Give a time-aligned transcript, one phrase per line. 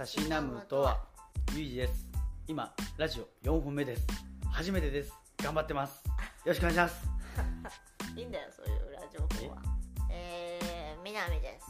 [0.00, 0.98] たしなむとは
[1.54, 2.08] ゆいじです。
[2.48, 4.06] 今ラジオ4本目です。
[4.50, 5.12] 初めてです。
[5.36, 6.02] 頑張ってます。
[6.06, 6.12] よ
[6.46, 7.06] ろしくお願いします。
[8.16, 9.62] いいんだよそういう裏情報は。
[10.10, 10.96] え？
[10.98, 11.66] ー、みなみです。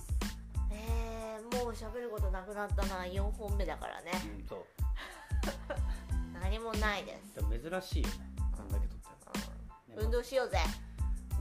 [0.70, 3.02] えー、もう喋ることなくなったな。
[3.02, 4.12] 4本目だからね。
[4.38, 4.64] うんそう。
[6.32, 8.14] 何もないです、でも珍しいよね。
[8.56, 9.08] こんだけ撮って
[9.96, 10.58] うん、運動しようぜ。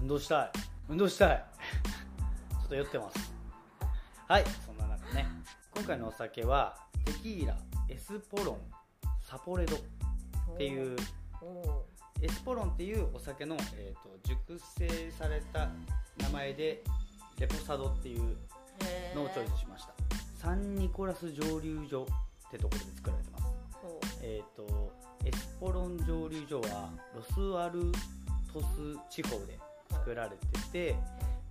[0.01, 0.51] 運動したい。
[0.87, 1.45] 運動したい。
[2.49, 3.31] ちょっと酔ってます。
[4.27, 4.68] はい
[5.79, 6.75] 今回のお酒は
[7.05, 7.55] テキーラ
[7.87, 8.57] エスポロン
[9.21, 10.97] サポレドっていう
[12.21, 15.69] エスポロンっていうお酒の、えー、と熟成された
[16.21, 16.83] 名前で
[17.39, 18.35] レポサドっていう
[19.15, 19.93] のをチョイスしました。
[20.35, 22.05] サンニコラス蒸留所
[22.49, 23.45] ってところで作られてます。
[23.81, 24.91] ほえっ、と
[25.23, 27.89] エスポロン蒸留所はロスアル
[28.51, 28.65] トス
[29.09, 29.57] 地方で
[29.91, 30.35] 作られて
[30.73, 30.95] て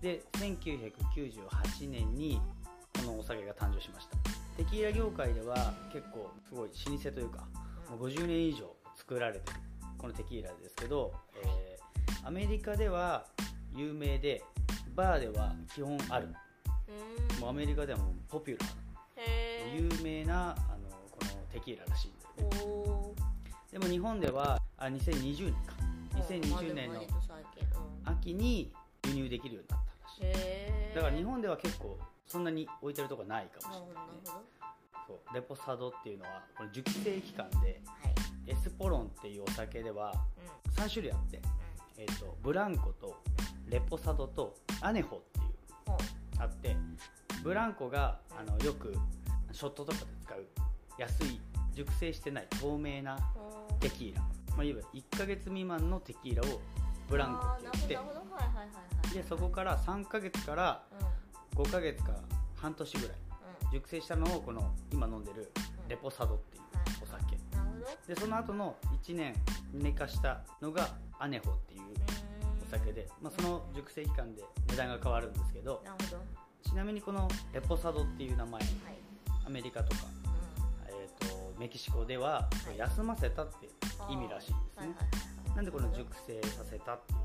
[0.02, 2.42] で1998年に
[3.06, 4.16] このお酒が誕生しました。
[4.56, 7.46] テキーラ業界では結構すごい老舗というか
[7.90, 9.56] もう50年以上作られてる
[9.96, 11.78] このテキーラですけど、えー
[12.24, 13.24] アメリカでは
[13.74, 14.42] 有名で
[14.94, 16.28] バーでは基本ある。
[17.40, 18.68] もうアメリカではもうポピュラー。
[19.16, 22.12] へ有名なあのこのテキーラらしいん
[22.50, 23.22] だよね。
[23.72, 25.74] でも日本ではあ2020年か。
[26.16, 27.00] 2020年の
[28.04, 28.72] 秋に
[29.06, 30.36] 輸入できるようになったらし
[30.92, 30.94] い。
[30.94, 31.98] だから日本では結構
[32.28, 34.20] そんなに置いてるとこないかもしれないね。
[35.06, 35.34] そう。
[35.34, 37.80] レポサドっていうのはこの熟成期間ではい。
[38.46, 40.14] エスポロンっていうお酒では
[40.66, 40.84] うん。
[40.84, 41.40] 3種類あって、
[41.96, 43.16] えー、とブランコと
[43.68, 45.46] レポサドとアネホっていう
[46.38, 46.76] あって
[47.42, 48.94] ブランコがあのよく
[49.52, 50.46] ショットとかで使う
[50.98, 51.40] 安い
[51.74, 53.18] 熟成してない透明な
[53.80, 56.60] テキーラ、まあ、いわゆる1ヶ月未満のテキーラを
[57.08, 58.18] ブランコって言って。
[59.14, 61.17] でそこから3ヶ月からうん
[61.58, 62.12] 5ヶ月か
[62.54, 63.16] 半年ぐらい。
[63.72, 65.50] 熟成したのをこの今飲んでる
[65.88, 66.62] レポサドっていう
[67.02, 67.36] お酒。
[68.06, 69.34] でその後の1年
[69.74, 70.88] 寝かしたのが
[71.18, 71.80] アネホっていう
[72.64, 75.82] お酒で、まあ、その熟成期間で値段が変わるんですけど
[76.62, 78.64] ちなみにこのレポサドっていう名前はい。
[79.46, 80.02] アメリカとか、
[80.86, 82.78] えー、とメキシコでははい。
[82.78, 83.68] 休ませたって
[84.08, 84.94] 意味らしいんですね。
[85.56, 87.18] なんでこの熟成させたっていう。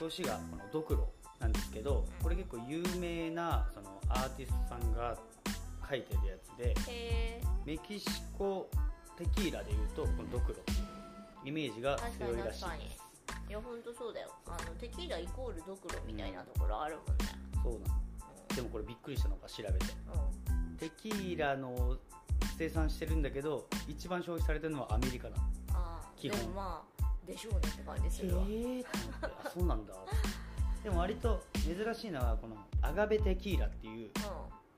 [0.00, 1.08] 表紙がこのドクロ
[1.40, 5.16] なんですけどこれ結構有名なそのアーティストさんが
[5.88, 8.06] 書いてるやつでメキシ
[8.36, 8.68] コ
[9.16, 10.58] テキーラでいうとこのドクロ
[11.44, 12.64] イメージが強いらしい
[13.48, 14.28] いや本当そうだよ。
[14.46, 17.14] あのテキーライコールドクロみたいなところあるもんね。
[17.62, 18.00] そうなの。
[18.54, 19.86] でもこれびっくりしたのが調べて。
[20.48, 21.96] うん、うん、テキーラの
[22.58, 25.36] 生産してるんだけど一番消費されてるのはアメリカだ
[25.72, 26.48] ああで基本。
[26.48, 28.84] もまあでしょうねって感じするわ、えー。
[29.50, 29.94] そうなんだ
[30.82, 34.10] でも割と珍しいのはこのアガベテキーラっていう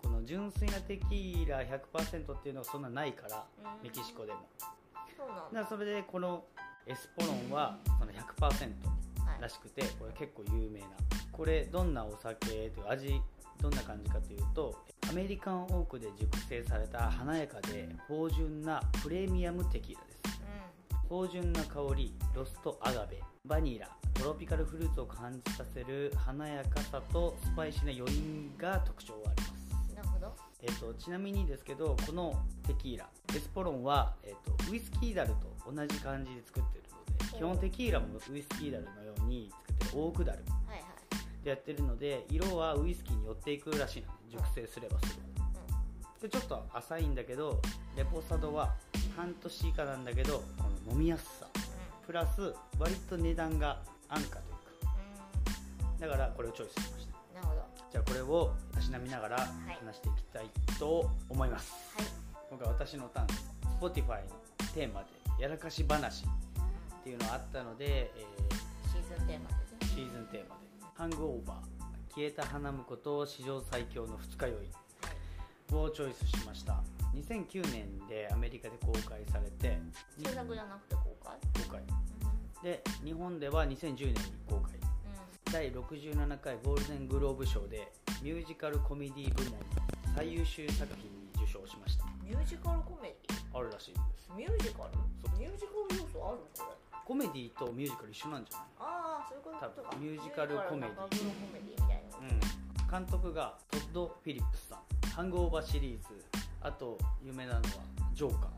[0.03, 3.83] この純粋なテキーラ100%っていうのがそんなないからうん。
[3.85, 4.41] メキシコでも。
[5.17, 5.69] そうなんだ。
[5.69, 6.45] それでこの
[6.87, 10.87] エスポロンはその100%はいらしくてこれ結構有名な。
[11.33, 13.21] これどんなお酒というか味
[13.61, 14.75] どんな感じかというと
[15.09, 20.20] アメリカンオークで熟成された華やかで芳醇なプレミアムテキーラです
[21.11, 29.91] 芳醇な香りロストアガベバニラトロピカルフルーツを感じさせる華やかさとスパイシーな余韻が特徴あります。
[29.91, 30.33] うんなるほど。
[30.63, 40.45] えっとちなみにですけどこのテキーラエスポロンは、えっとウイスキーダルと同じ感じで作ってるので基本テキーラもウイスキーダルのように作ってるオークダル。
[41.43, 45.43] でやってるので色はウイスキーに寄っていくらしいので熟成すればするほ
[46.21, 47.61] どでちょっと浅いんだけど
[47.97, 48.75] レポサドは
[49.17, 51.47] 半年以下なんだけどこの飲みやすさ。
[52.07, 54.97] プラス割と値段が安価というか。
[55.95, 57.19] うんだからこれをチョイスしました。
[57.29, 57.61] うんなるほど。
[57.61, 59.49] はじゃあこれをたしなみながら
[59.85, 62.05] 話していきたいと思います、い。
[62.49, 63.27] 今回私のターン
[63.81, 64.41] Spotify の
[64.75, 65.07] テーマで
[65.43, 68.27] 「やらかし話」っていうのがあったので、え
[68.89, 69.79] シーズンテーマですね。
[69.81, 70.61] ーシーズンテーマで
[70.95, 74.71] 「ハングオーバー消えた花婿と史上最強の二日酔い」
[75.75, 76.83] をチョイスしました
[77.15, 79.79] 2009年でアメリカで公開されて
[80.23, 81.37] 制作じゃなくて公開？
[81.65, 81.81] 公開。
[81.81, 82.01] うん
[82.63, 84.15] で日本では2010年に
[84.47, 84.75] 公開。
[85.51, 87.91] 第67回ゴールデングローブ賞で
[88.23, 89.59] ミュージカルコメディ部門
[90.15, 92.05] 最優秀作品に受賞しました。
[92.23, 94.29] ミュージカルコメデあるらしいんです。
[94.31, 94.91] ィミュージカル？
[95.39, 98.67] ミュージカル要素あるこれコメディとミュージカル一緒なんじゃない？
[98.79, 99.83] ああそういうこと？
[99.83, 100.97] かミュージカルコメディ。
[100.97, 102.19] コメディみたいな。
[102.21, 104.79] うん、監督がトッド・フィリップスさん
[105.17, 106.25] 「ハングオーバー」シリーズ
[106.63, 107.63] あと有名なのは
[108.13, 108.51] 「ジョーカう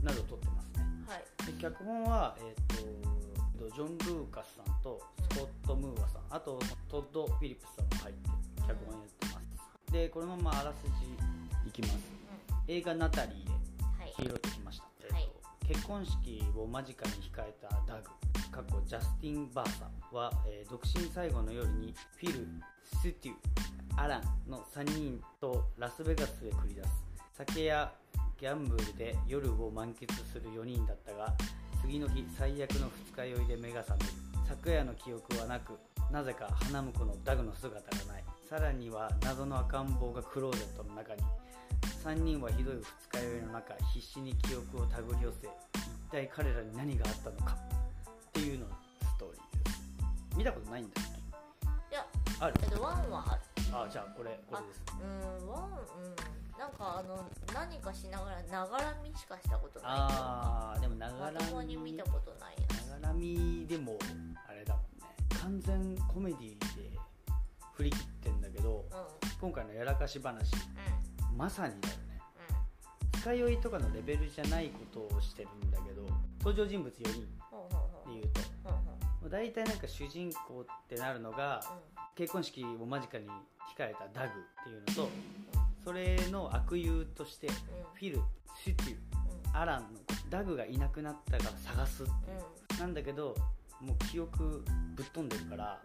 [0.00, 0.82] ー」などを撮ってますね。
[0.82, 1.24] ーんはい。
[1.46, 6.22] で脚本は、えー、とジョン・ルーカスさんとスコット・ムーアさん。
[6.30, 6.58] あと
[6.88, 8.30] トッド・フィリップスさんも入って
[8.68, 9.40] 脚本やってま
[9.86, 9.92] す。
[9.92, 11.98] でこのままあらすじいきます。
[12.68, 14.14] 映画「ナタリー」ではい。
[14.16, 15.22] 拾ってきました、はい。
[15.22, 18.10] えっと結婚式を間近に控えたダグ
[18.54, 22.46] 過去ジャスティン・バーサは、えー独身最後の夜にフィル
[22.84, 23.34] ステュー
[23.96, 26.90] アランの3人とラスベガスへ繰り出す
[27.36, 27.92] 酒や
[28.40, 31.34] ギャンブルで夜を満喫する4人だったが
[31.82, 34.10] 次の日最悪の二日酔いで目が覚める
[34.48, 35.78] 昨夜の記憶はなく
[36.12, 38.24] なぜか花婿のダグの姿がない。
[38.48, 41.22] さらには謎の赤ん坊がクローゼットの中に。
[42.04, 47.56] 3人はひどい二日酔いの中必死に記憶を手繰り寄せ一体彼らに何があったのか。
[48.34, 48.66] っていうの
[49.00, 50.36] ストーリーです。
[50.36, 51.20] 見たことないんだよね。
[51.90, 52.06] いや
[52.40, 52.54] ある？
[52.62, 53.40] えっとワンはある。
[53.72, 54.82] あじゃあこれこれです。
[55.00, 56.58] うんワンうん。
[56.58, 62.54] なんかあの何かしながらながらみしかしたことないあーでもながらまともに見たことない。
[62.60, 63.96] やつながらみでも
[64.48, 65.06] あれだもんね。
[65.40, 66.90] 完全コメディで
[67.74, 68.98] 振り切ってんだけどうん。
[68.98, 69.04] うん
[69.40, 72.20] 今回のやらかし話うんまさにだよね。
[73.16, 76.02] 二日酔いとかのレベルじゃないことをしてるんだけど
[76.40, 77.26] 登場人物4人
[79.34, 81.60] 大体なんか主人公ってなるのが
[82.14, 83.30] 結婚式を間近に控
[83.80, 85.10] えたダグっていうのと
[85.84, 88.20] それの悪友としてフィル
[88.62, 88.96] シュテュ
[89.52, 89.86] アランの
[90.30, 92.04] ダグがいなくなったから探す
[92.78, 93.34] なんだけど
[93.80, 94.64] もう記憶
[94.94, 95.80] ぶっ飛んでるから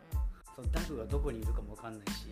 [0.56, 2.28] そのダグがどこにいるかも分かんないし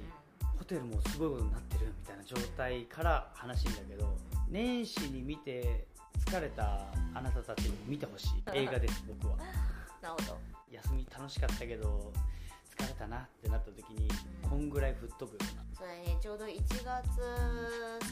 [0.60, 4.16] ホテルもすごいことになってるみたいな状態から話んだけど
[4.52, 5.88] 年始に見て
[6.28, 6.82] 疲れた
[7.16, 8.30] あなたたちにも見てほしい。
[8.54, 9.38] 映画です僕は。
[10.00, 10.47] なるほど
[10.84, 12.12] 休み楽しかったけど
[12.78, 14.08] 疲れたなってなった時に
[14.48, 16.84] こんぐらい吹っ飛ぶよそれねちょうど1月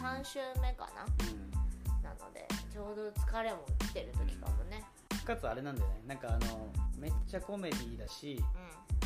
[0.01, 1.03] 3週目かな。
[1.03, 4.83] うな、うん、なのでちょうど疲れも来てる時かもね。
[5.25, 5.95] かつあれなんだよね。
[6.07, 6.69] なんかあの
[6.99, 8.41] めっちゃコメディだし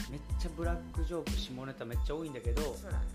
[0.07, 3.05] うめっちゃブラックジョーク下ネタめっちゃ多いんだけどんそうだね。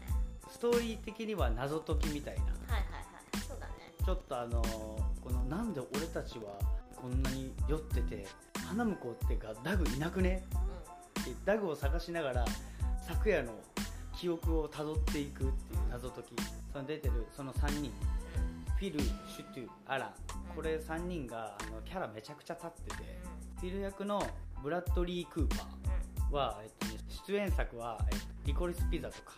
[0.50, 2.42] ストーリー的には謎解きみたいな。
[2.42, 3.00] はいはいは
[3.34, 3.40] い。
[3.46, 3.72] そうだね。
[4.04, 6.58] ちょっとあのこのなんで俺たちは
[6.94, 8.26] こんなに酔ってて
[8.68, 10.42] 花婿ってかダグいなくね？
[11.16, 12.44] うってダグを探しながら
[13.06, 13.52] 昨夜の
[14.16, 16.34] 記憶をたどっていくっていう謎解き
[16.72, 17.90] その出てるその3人。
[17.90, 17.92] ん
[18.76, 20.10] フィル、シュトゥ、アラン。
[20.54, 23.18] これ3人があのキャラめちゃくちゃ立ってて
[23.60, 24.22] フィル役の
[24.62, 26.34] ブラッドリー・クーパー。
[26.34, 29.32] は、えっとね、出演作は、えっとリコリス・ピザとか。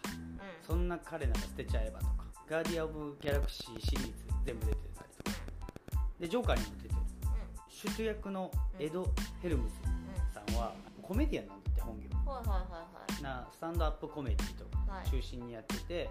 [0.66, 2.24] そんな彼なら捨てちゃえばとか。
[2.48, 4.12] ガーディアン・オブ・ギャラクシーシリーズ
[4.44, 5.36] 全部出てたりとか。
[6.18, 6.94] でジョーカーにも出て
[7.86, 9.06] るシュトゥ役のエド・
[9.42, 9.74] ヘルムズ
[10.34, 10.72] さんは
[11.02, 12.08] コメディアンなんだって本業。
[12.30, 13.22] はいはいはいはい。
[13.22, 15.10] なスタンドアップコメディとかはい。
[15.10, 16.10] 中心にやってて、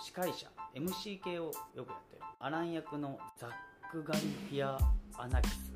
[0.00, 2.22] 司会者 MC 系をよくやってる。
[2.40, 3.50] アラン役のザッ
[3.90, 4.78] ク・ガリフィア・
[5.16, 5.72] アナキス。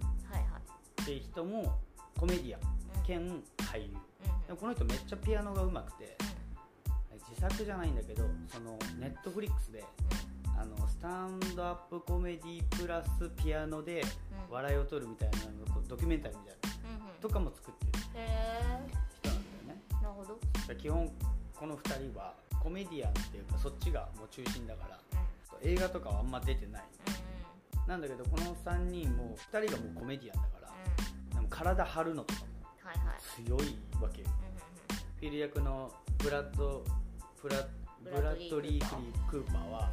[1.02, 1.79] っていう人も
[2.19, 2.61] コメディアン
[2.99, 3.84] うん兼俳優。
[3.87, 6.17] うんでもこの人めっちゃピアノが上手くて
[7.29, 9.82] 自作じゃないんだけどそのネットフリックスで
[10.58, 14.54] あのスタンドアップコメディプラスピアノでうん。
[14.54, 15.38] 笑いを取るみたいな
[15.88, 16.70] ドキュメンタリーみたいな
[17.20, 19.82] とかも作ってる人なんだよね。
[20.02, 20.38] なるほど。
[20.75, 21.10] 基本
[21.54, 24.99] この2人はコメディアンっていうかそっちがもう中心だから
[25.62, 26.82] 映画とかはあんま出てない。
[27.87, 30.66] なんだけどこの3人も2人がもうコメディアンだか
[31.32, 32.46] らでも体張るのとかも
[33.37, 34.28] 強いわけよ。
[35.19, 36.84] フィル役のブラッド
[37.43, 37.56] ブラ
[38.04, 39.90] ブラッドリー・クーパーは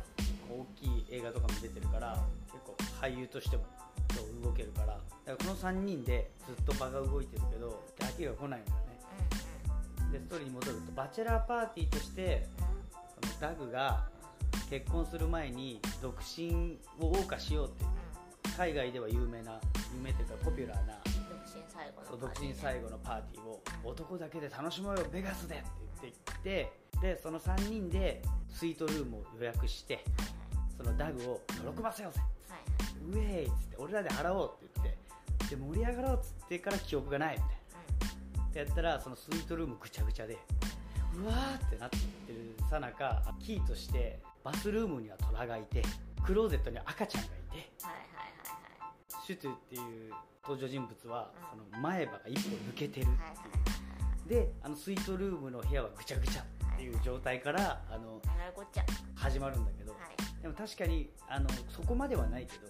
[0.50, 2.18] 大きい映画とかも出てるから
[2.52, 3.64] 結構俳優としても
[4.44, 4.88] 動けるから。
[4.88, 9.00] だからこの3人でずっと場が動いてるけど飽きが来ないんだよね。
[10.12, 12.48] でストーリーに戻るとバチェラーパーティーとして
[13.22, 14.08] そのダグが
[14.70, 17.86] 結婚する前に独身を謳歌しようって
[18.58, 19.60] 海外では有名な
[19.96, 21.00] 有名っていうかポピュラーな
[21.30, 22.48] 独身最後のパーティーね。
[22.48, 25.66] 身最後のパーティーを男だけで楽しもうよベガスでって
[26.02, 26.72] 言ってきて
[27.02, 30.04] でその3人でスイートルームを予約して
[30.78, 31.42] そのダグを
[31.76, 32.22] 喜ばせようぜ。
[33.12, 38.44] ウェーイっつって俺らで払おうって言ってで盛り上がろうっつってから記憶がないみたいな。
[38.50, 40.38] ってやったらそのスイートルームぐちゃぐちゃで
[41.16, 41.98] うわーってなって
[42.30, 45.84] るさなかキーとしてバスルームにはトラがいて
[46.24, 47.70] クローゼットには赤ちゃんがいて
[49.26, 50.14] シュトゥっていう
[50.44, 51.72] 登場人物はうん。
[51.72, 53.08] その前歯が一歩抜けてる
[54.28, 56.44] であのスイートルームの部屋はぐちゃぐちゃ
[56.80, 58.22] っていう状態からあの
[59.16, 60.42] 始まるんだけどはい。
[60.42, 62.68] でも確かにあのそこまではないけど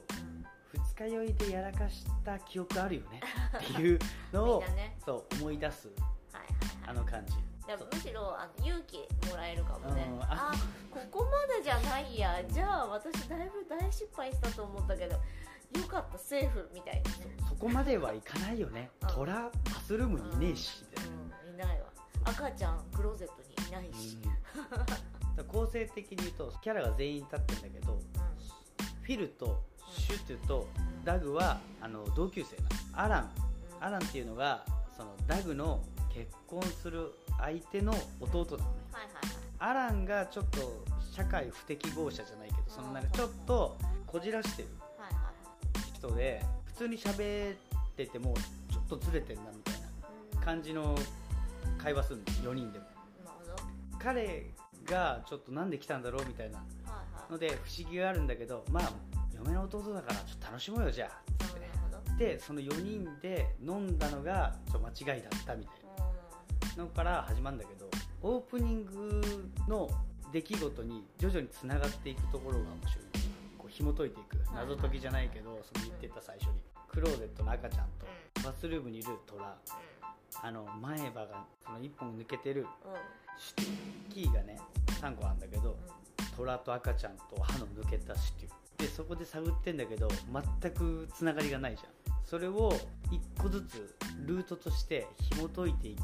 [0.98, 3.22] 二日酔いでやらかした記憶あるよね
[3.56, 4.00] っていう
[4.34, 4.64] のを
[5.06, 6.46] そう思い出すはいはい
[6.86, 6.90] はい。
[6.90, 7.34] あの感じ。
[7.94, 10.08] むしろあの勇気もらえるかもね。
[10.12, 10.54] うんああ
[10.90, 12.44] ここまでじゃないや。
[12.46, 15.14] じゃあ私だいぶ大失敗したと思ったけど
[15.80, 17.12] よかったセーフみたいな。
[17.12, 18.90] ねそこまではいかないよね。
[19.02, 19.08] うん。
[19.10, 21.12] トラバスルームにいねえしみたいな。
[21.12, 21.19] うん
[22.30, 24.18] 赤ちゃんクローゼットにいないし、
[25.38, 25.46] うん。
[25.46, 28.00] 構成的に言うとキャラが全員立ってるんだけど
[29.04, 29.64] フィルと
[29.98, 30.68] シュトゥと
[31.04, 32.70] ダグはあの同級生なの。
[32.94, 33.32] アラン。
[33.80, 33.84] うん。
[33.86, 34.64] アランっていうのが
[34.96, 35.82] そのダグの
[36.14, 38.78] 結婚する相手の弟なのね。
[38.92, 39.34] はいはいはい。
[39.60, 43.04] アランがちょっと社会不適合者じゃないけどそのなん。
[43.04, 44.68] かちょっとこじらしてる
[44.98, 47.56] はいはい人で普通に喋っ
[47.96, 48.34] てても
[48.72, 49.88] ちょっとずれてんなみたいな
[50.34, 50.96] うん感じの
[51.82, 52.86] 会話するの4人でも。
[52.86, 53.52] なるほど。
[53.54, 53.62] はい
[54.00, 54.52] 彼
[54.86, 56.64] がちょっとなんで来たんだろうみたいなは
[57.30, 58.92] いので不思議があるんだけどまあ
[59.36, 61.44] 嫁の弟だからちょっと楽しもうよじゃあ。
[61.44, 62.18] つってなねるほど。
[62.18, 65.76] でその4人で飲んだのがちょっと間違いだったみたい
[66.78, 66.84] な。
[66.84, 67.90] のから始まるんだけど
[68.22, 69.22] オープニング
[69.68, 69.90] の
[70.32, 73.06] 出来事に徐々につながっていくところが面白い。
[73.58, 76.54] こう紐解いていくはい謎解きじゃないけどその言ってた最初に。
[76.88, 78.08] クローゼットの赤ちゃんと
[78.44, 79.56] バスルームにいるトラ
[80.42, 82.92] あの前歯がその1本抜けてるうん。
[82.92, 82.98] うん
[83.40, 84.60] シュティキーがね
[85.02, 85.78] 3個あるんだけど
[86.36, 90.10] トラと赤ちゃんと歯の抜けたシュティでそこで探ってんだけど
[90.62, 91.90] 全くつながりがないじゃん。
[92.26, 92.72] それを
[93.10, 95.98] 1個ずつルートとして紐解いていい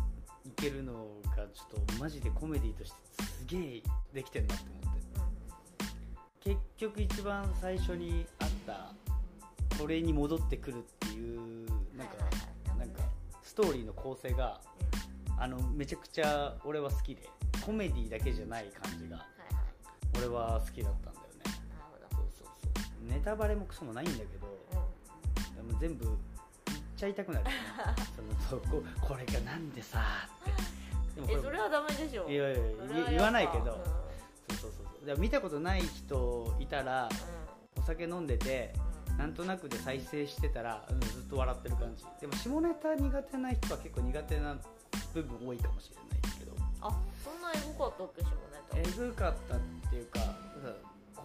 [0.55, 4.95] けるのがちょっとマジでコメディとしてすげえできてんなと思っ
[6.41, 6.49] て。
[6.49, 8.91] 結局一番最初にあった
[9.79, 11.39] これに戻ってくるっていう
[11.97, 12.13] なんか
[13.55, 14.59] ストーリーの構成が
[15.39, 17.29] あのめちゃくちゃ俺は好きで
[17.65, 19.25] コメディだけじゃない感じが
[20.17, 21.41] 俺は好きだったんだよね。
[22.11, 23.09] そうそうそう。
[23.09, 24.47] ネタバレもクソもないんだけど
[25.55, 26.17] でも全部言っ
[26.97, 27.57] ちゃいたくなるよね。
[28.49, 31.21] そのここれがなんでさーって。
[31.21, 32.29] でもえそれはダメでしょ。
[32.29, 32.59] いやいや
[33.09, 33.79] 言わないけど。
[34.49, 34.57] うん。
[34.57, 35.17] そうそうそうそう。
[35.17, 37.07] 見たことない人いたら
[37.77, 38.73] お酒飲んでて
[39.17, 42.03] なんとなくで再生してたら、うん、ずっと笑ってる感じ。
[42.19, 44.57] でも下ネタ苦手な人は結構苦手な
[45.13, 46.51] 部分多いかもしれないけど。
[46.81, 48.35] あそんなエゴかったっけ下ネ
[48.69, 48.77] タ。
[48.77, 50.19] えぐかったっていうか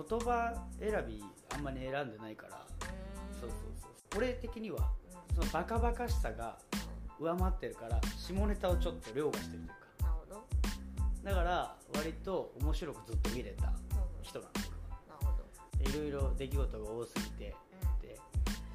[0.09, 2.64] 言葉選びあんまり選んでないから。
[3.40, 3.90] そうそうそう。
[4.18, 4.78] 俺的には
[5.35, 6.59] そのバカバカしさが
[7.18, 9.75] 上回ってるから下ネタをちょっと凌駕してるというか。
[10.02, 10.47] なるほど。
[11.25, 13.73] だから割と面白くずっと見れた
[14.23, 14.50] 人なの。
[14.52, 14.69] なるほど俺は
[15.84, 17.54] いろいろ出来事が多すぎて
[18.02, 18.18] で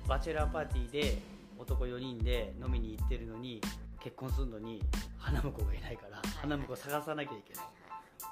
[0.07, 1.17] バチェラーパーティーで
[1.57, 3.61] 男4人で飲みに行ってるのに
[3.99, 4.83] 結婚するのに
[5.17, 7.65] 花婿がいないからい花婿探さなきゃいけない。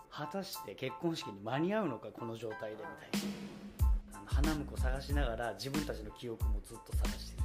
[0.09, 4.23] 果たして結婚式に間に合うのかこの状態でみたいな。
[4.25, 7.43] 花婿探しながら自分たちの記憶もずっと探してる。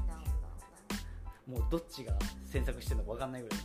[1.46, 2.12] もうどっちが
[2.44, 3.58] 詮索してるのか分かんないぐらい。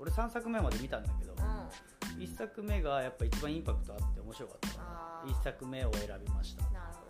[0.00, 6.64] 俺3作目まで見たんだけどなるほど1作目がやっぱ一番インパクトあって面白かったから1作目を選びました。
[6.66, 7.07] うんなるほど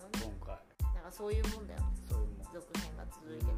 [1.12, 1.86] そういうもんだよね。
[2.08, 2.36] そういうもん。
[2.52, 3.50] 続編が続いてて。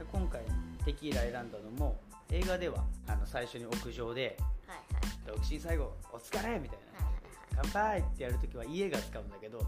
[0.00, 0.06] うん。
[0.06, 0.42] 今回
[0.84, 2.00] テキーラ選んだのも
[2.30, 4.36] 映画ではあの最初に屋上で
[4.66, 7.04] はいはい「独身最後お疲れ!」みたいな。
[7.06, 7.14] はい
[7.56, 9.64] 乾杯ってやるときは家が使うんだけど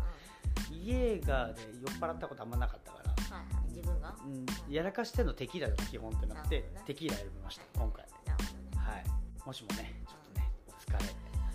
[0.72, 3.54] 家がで酔っ払ったことあんまなかったから、はいはい。
[3.54, 4.14] はい自分が？
[4.24, 6.82] うん、やらかしてんのテキーラだな基本ってなってね。
[6.84, 8.04] テキーラ選びました今回。
[8.26, 8.86] なるほどね。
[8.86, 9.04] はい。
[9.46, 11.14] もしもねちょっとねお疲れ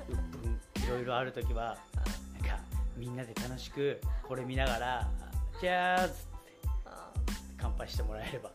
[0.09, 1.77] うっぷんいろいろあるときは
[2.39, 2.59] なんか
[2.95, 5.11] みんなで楽しくこれ見ながら
[5.61, 7.11] 「チャーズ!」ってあ
[7.55, 8.49] 乾杯してもらえれば。
[8.49, 8.53] っ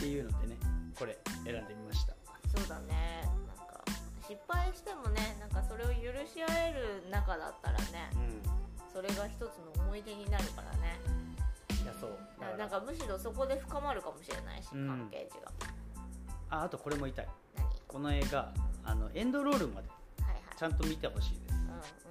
[0.00, 0.56] ていうのでね
[0.98, 2.14] これ選んでみました。
[2.56, 3.28] そうだね。
[3.46, 3.84] なんか
[4.26, 5.94] 失敗してもねなんかそれを許
[6.26, 8.42] し合える仲だったらねうん。
[8.90, 10.98] それが一つの思い出になるからね。
[11.82, 12.18] いやそう。
[12.40, 14.86] ななんかむしろそこで深まるかもしれないし、うん。
[14.86, 15.52] 関係値が。
[16.50, 17.24] ああとこれも言いた
[17.86, 18.50] この映画
[18.84, 19.88] あのエンドロールまで
[20.56, 21.42] ちゃんと見てほしいです。
[21.42, 21.47] うん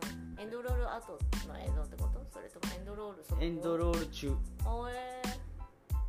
[0.04, 1.18] うんエンドロール後
[1.48, 2.26] の映像ってこと？
[2.32, 3.46] それともエンドロールその後？
[3.46, 4.36] エンドロール中。
[4.66, 5.22] おえ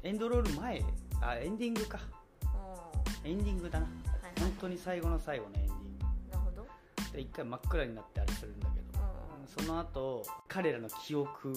[0.02, 0.84] エンドロール前？
[1.20, 1.98] あエンディングか。
[2.42, 3.30] ー、うん。
[3.30, 5.98] エンディングだな、はい本当に最後の最後のエンディン
[6.30, 6.62] なるほど。
[6.62, 6.68] グ
[7.12, 11.54] で一回真っ暗になってあれするんだけど、うんその後彼らの記憶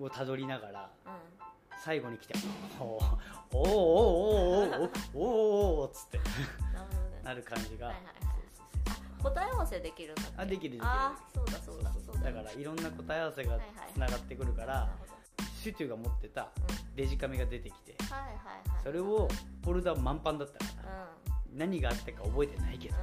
[0.00, 1.12] をたどりながらうん。
[1.84, 2.34] 最後に来て
[2.78, 3.04] 「おー
[3.50, 5.20] おーおーおーおーおーおー
[5.82, 8.31] おーっつってなるほどねなる感じが、はいはいはいそうそうそう
[9.22, 10.32] 答え合わせできるんだっけ？
[10.42, 10.82] あできるできる。
[10.84, 12.32] あーそうだそうだそうだ。
[12.32, 13.58] からいろんな答え合わせが
[13.92, 15.12] つながってくるから、なるほど。
[15.62, 16.94] シュテュが持ってたうん。
[16.96, 18.30] デジカメが出てきてはいはい
[18.68, 19.28] はいそれを
[19.62, 21.08] フォルダ満帆だったからう
[21.54, 22.98] 何があったか覚えてないけどん。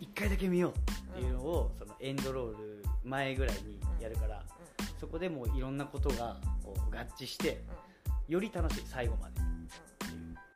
[0.00, 4.42] 一回だけ見ようっていうのをそのエンドロール前ぐらいにやるから
[5.00, 7.62] そこでもういろんなことがこう合致して
[8.28, 9.40] より楽しい最後まで。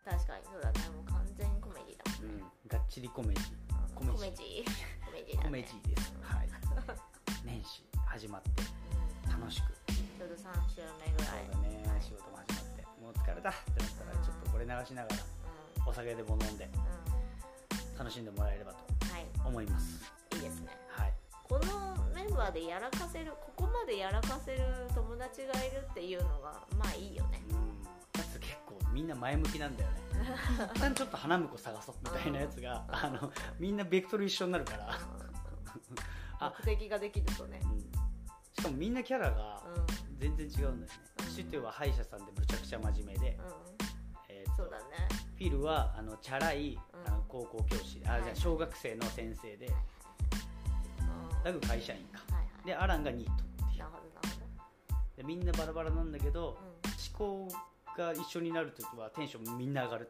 [0.04, 0.80] 確かにそうだね。
[0.94, 2.04] もう完全にコメディだ。
[2.22, 3.44] うん、がっちりコメディ
[4.02, 4.64] うんコメジ
[5.04, 5.42] コメジー。
[5.42, 5.86] コメジーだね。
[5.86, 6.48] コメディです、はい。
[7.46, 8.50] 年始始まって
[9.26, 9.72] うん楽しく。
[9.86, 11.44] ちょうど3週目ぐらい。
[11.46, 11.88] そうだね。
[11.88, 12.82] はい仕事も始まって。
[13.00, 13.50] もう疲れた。
[13.50, 14.04] ってなった。
[14.04, 15.18] らちょっとこれ流しながらう
[15.86, 16.68] お酒でも飲んで
[17.98, 18.78] 楽しんでもらえればと
[19.12, 19.26] はい。
[19.44, 20.12] 思います。
[20.34, 20.76] いいですね。
[20.88, 21.12] はい。
[21.44, 24.60] このメン話でやらかせるここまでやらかせる
[24.94, 27.42] 友達がいるっていうのがまあいいよね。
[27.50, 27.61] うん
[28.52, 29.96] 結構みんな前向きなんだよね。
[30.74, 34.98] 一旦ちょっと花婿探そうみたいなやつがあのみんなベクトル一緒になるから、
[36.38, 37.60] あ目的ができるとね。
[37.64, 37.80] うん。
[37.80, 39.86] しかもみんなキャラがうん。
[40.18, 40.86] 全然違うんだよね、
[41.20, 41.26] うん。
[41.34, 43.44] シュテは歯医者さんでむちゃくちゃ真面目で、うん。
[44.28, 44.84] えーとそうだね。
[45.38, 47.12] フィルはあのチャラい、うん。
[47.12, 48.02] あの高校教師。
[48.06, 49.66] あ、はいじゃあ小学生の先生で。
[49.66, 51.44] うん。
[51.44, 52.20] ラグ会社員か。
[52.34, 52.66] はいはい。
[52.66, 53.36] でアランがニートっ
[53.70, 53.84] ていう。
[55.16, 56.58] でみんなバラバラなんだけど
[57.18, 57.48] 思考
[57.96, 60.08] が一緒になるときはテンションみんな上がるい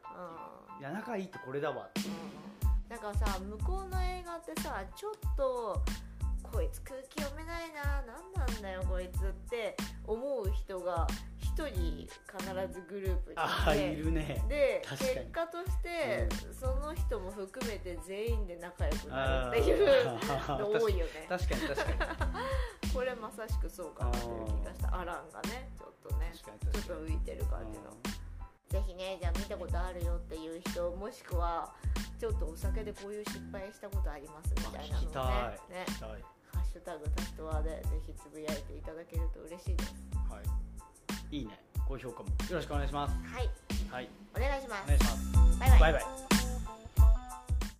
[0.78, 2.88] ういや仲いいってこれだわってうん。
[2.88, 5.82] なんかさ向こうの映画ってさちょっと
[6.42, 11.06] こいつ空気読めないな何なんだよこいつって思う人が
[11.40, 12.08] 一人必
[12.72, 13.92] ずグループにああいて。
[13.92, 14.42] いるね。
[14.48, 16.26] で結果として、
[16.58, 20.04] その人も含めて全員で仲良くなるっていう
[20.48, 21.26] の多いよね。
[21.28, 25.00] 確かに確かにこれまさしくそうかなという気がした。
[25.00, 27.90] アランがねちょっとねちょっと浮いてる感じの。
[28.68, 31.72] ぜひねじゃあ見たことあるよっていう人もしくは
[32.18, 35.58] ちょっとお酒でこういう失敗したことありますみたいなのをね。
[35.68, 35.86] ね
[36.52, 39.94] ハッシュタグタストワーでぜひつぶやいていただけると嬉しいです。
[40.30, 40.38] は
[41.30, 41.36] い。
[41.36, 41.58] いいね。
[41.88, 42.28] 高評価も。
[42.28, 43.14] よろしくお願いします。
[43.14, 43.50] はい。
[43.90, 44.08] はい。
[44.36, 44.82] お願いします。
[44.84, 45.58] お願いします。
[45.58, 45.80] バイバイ。
[45.80, 46.41] バイバイ